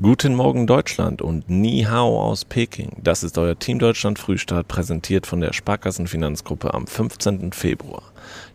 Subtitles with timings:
[0.00, 2.96] Guten Morgen Deutschland und Ni Hao aus Peking.
[3.02, 7.52] Das ist euer Team Deutschland Frühstart, präsentiert von der Sparkassenfinanzgruppe am 15.
[7.52, 8.02] Februar,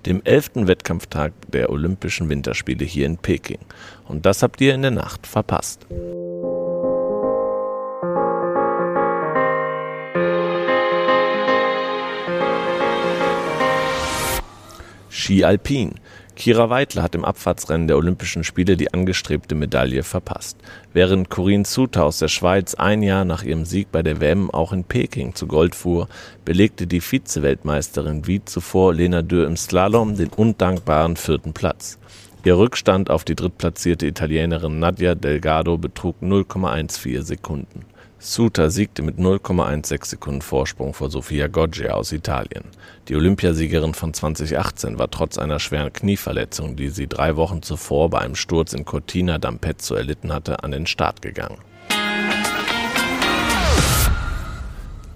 [0.06, 0.68] dem 11.
[0.68, 3.60] Wettkampftag der Olympischen Winterspiele hier in Peking.
[4.08, 5.86] Und das habt ihr in der Nacht verpasst.
[15.10, 15.96] Ski Alpin.
[16.38, 20.56] Kira Weidler hat im Abfahrtsrennen der Olympischen Spiele die angestrebte Medaille verpasst.
[20.94, 24.72] Während Corinne Suter aus der Schweiz ein Jahr nach ihrem Sieg bei der WM auch
[24.72, 26.08] in Peking zu Gold fuhr,
[26.46, 31.98] belegte die Vize-Weltmeisterin wie zuvor Lena Dürr im Slalom den undankbaren vierten Platz.
[32.44, 37.84] Ihr Rückstand auf die drittplatzierte Italienerin Nadia Delgado betrug 0,14 Sekunden.
[38.20, 42.64] Suter siegte mit 0,16 Sekunden Vorsprung vor Sofia Goggia aus Italien.
[43.10, 48.20] Die Olympiasiegerin von 2018 war trotz einer schweren Knieverletzung, die sie drei Wochen zuvor bei
[48.20, 51.60] einem Sturz in Cortina d'Ampezzo erlitten hatte, an den Start gegangen.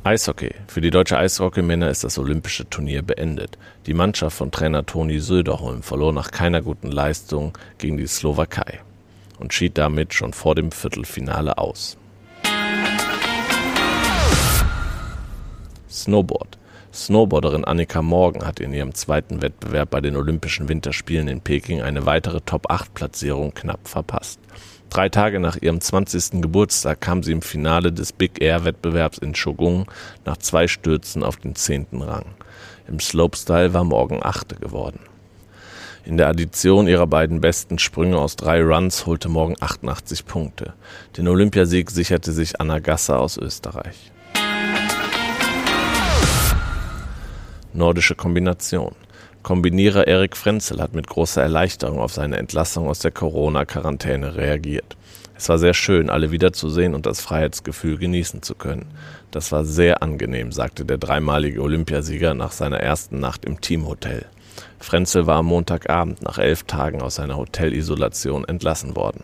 [0.03, 0.53] Eishockey.
[0.67, 3.57] Für die deutsche Eishockeymänner ist das olympische Turnier beendet.
[3.87, 8.79] Die Mannschaft von Trainer Toni Söderholm verlor nach keiner guten Leistung gegen die Slowakei
[9.39, 11.97] und schied damit schon vor dem Viertelfinale aus.
[15.91, 16.57] Snowboard.
[16.93, 22.05] Snowboarderin Annika Morgan hat in ihrem zweiten Wettbewerb bei den Olympischen Winterspielen in Peking eine
[22.05, 24.39] weitere Top-8-Platzierung knapp verpasst.
[24.89, 26.41] Drei Tage nach ihrem 20.
[26.41, 29.89] Geburtstag kam sie im Finale des Big Air-Wettbewerbs in Shogung
[30.25, 32.25] nach zwei Stürzen auf den zehnten Rang.
[32.89, 34.99] Im Slopestyle war Morgan Achte geworden.
[36.03, 40.73] In der Addition ihrer beiden besten Sprünge aus drei Runs holte Morgan 88 Punkte.
[41.15, 44.11] Den Olympiasieg sicherte sich Anna Gasser aus Österreich.
[47.73, 48.95] Nordische Kombination.
[49.43, 54.97] Kombinierer Erik Frenzel hat mit großer Erleichterung auf seine Entlassung aus der Corona-Quarantäne reagiert.
[55.37, 58.87] Es war sehr schön, alle wiederzusehen und das Freiheitsgefühl genießen zu können.
[59.31, 64.25] Das war sehr angenehm, sagte der dreimalige Olympiasieger nach seiner ersten Nacht im Teamhotel.
[64.79, 69.23] Frenzel war am Montagabend nach elf Tagen aus seiner Hotelisolation entlassen worden.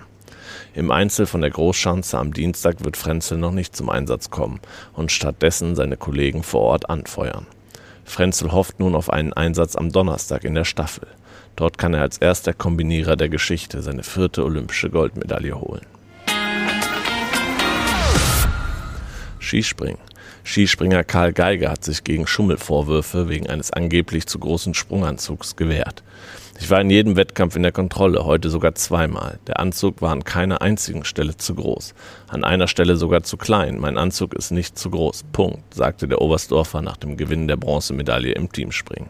[0.73, 4.61] Im Einzel von der Großschanze am Dienstag wird Frenzel noch nicht zum Einsatz kommen
[4.93, 7.45] und stattdessen seine Kollegen vor Ort anfeuern.
[8.07, 11.07] Frenzel hofft nun auf einen Einsatz am Donnerstag in der Staffel.
[11.57, 15.85] Dort kann er als erster Kombinierer der Geschichte seine vierte olympische Goldmedaille holen.
[19.39, 19.99] Skispringen.
[20.43, 26.03] Skispringer Karl Geiger hat sich gegen Schummelvorwürfe wegen eines angeblich zu großen Sprunganzugs gewehrt.
[26.59, 29.39] Ich war in jedem Wettkampf in der Kontrolle, heute sogar zweimal.
[29.45, 31.93] Der Anzug war an keiner einzigen Stelle zu groß,
[32.27, 33.77] an einer Stelle sogar zu klein.
[33.79, 35.25] Mein Anzug ist nicht zu groß.
[35.31, 39.09] Punkt, sagte der Oberstdorfer nach dem Gewinn der Bronzemedaille im Teamspringen.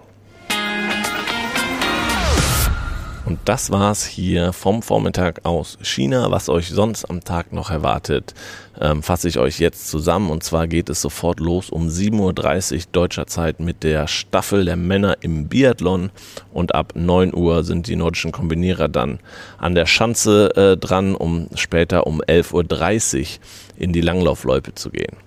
[3.28, 6.32] Und das war's hier vom Vormittag aus China.
[6.32, 8.34] Was euch sonst am Tag noch erwartet,
[8.80, 10.30] ähm, fasse ich euch jetzt zusammen.
[10.30, 14.78] Und zwar geht es sofort los um 7.30 Uhr deutscher Zeit mit der Staffel der
[14.78, 16.10] Männer im Biathlon.
[16.54, 19.20] Und ab 9 Uhr sind die nordischen Kombinierer dann
[19.58, 23.28] an der Schanze äh, dran, um später um 11.30 Uhr
[23.76, 25.18] in die Langlaufloipe zu gehen.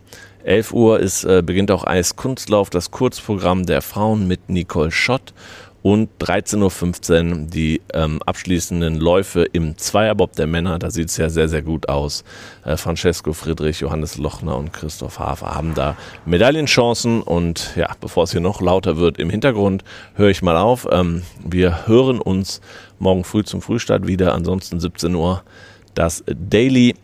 [0.45, 5.35] 11 Uhr ist, äh, beginnt auch Eiskunstlauf, das Kurzprogramm der Frauen mit Nicole Schott
[5.83, 10.79] und 13.15 Uhr die ähm, abschließenden Läufe im Zweierbob der Männer.
[10.79, 12.25] Da sieht es ja sehr, sehr gut aus.
[12.65, 15.97] Äh, Francesco Friedrich, Johannes Lochner und Christoph Hafer haben da
[16.27, 17.23] Medaillenchancen.
[17.23, 19.83] Und ja, bevor es hier noch lauter wird im Hintergrund,
[20.15, 20.87] höre ich mal auf.
[20.91, 22.61] Ähm, wir hören uns
[22.99, 24.35] morgen früh zum Frühstart wieder.
[24.35, 25.43] Ansonsten 17 Uhr
[25.95, 26.95] das Daily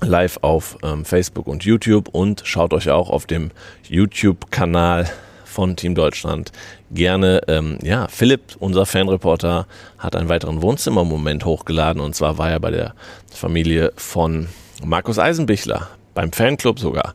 [0.00, 3.52] live auf ähm, Facebook und YouTube und schaut euch auch auf dem
[3.88, 5.08] YouTube-Kanal
[5.52, 6.50] von Team Deutschland
[6.90, 7.42] gerne.
[7.46, 9.66] Ähm, ja, Philipp, unser Fanreporter,
[9.98, 12.94] hat einen weiteren Wohnzimmermoment hochgeladen und zwar war er bei der
[13.30, 14.48] Familie von
[14.84, 17.14] Markus Eisenbichler, beim Fanclub sogar.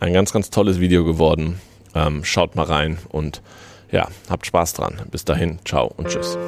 [0.00, 1.60] Ein ganz, ganz tolles Video geworden.
[1.94, 3.42] Ähm, schaut mal rein und
[3.90, 5.00] ja, habt Spaß dran.
[5.10, 6.38] Bis dahin, ciao und tschüss.